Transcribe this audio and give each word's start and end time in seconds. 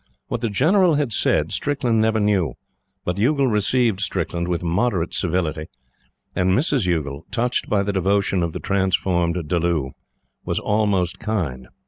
What 0.29 0.41
the 0.41 0.49
General 0.49 0.95
had 0.95 1.13
said 1.13 1.51
Strickland 1.51 2.01
never 2.01 2.19
knew, 2.19 2.55
but 3.05 3.19
Youghal 3.19 3.45
received 3.45 4.01
Strickland 4.01 4.47
with 4.47 4.63
moderate 4.63 5.13
civility; 5.13 5.65
and 6.35 6.49
Mrs. 6.57 6.87
Youghal, 6.87 7.27
touched 7.29 7.69
by 7.69 7.83
the 7.83 7.93
devotion 7.93 8.41
of 8.41 8.51
the 8.51 8.59
transformed 8.59 9.35
Dulloo, 9.47 9.91
was 10.43 10.57
almost 10.57 11.19
kind. 11.19 11.67